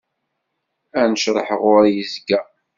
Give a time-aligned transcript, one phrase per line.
[1.01, 2.39] Anecreḥ ɣuri yezga.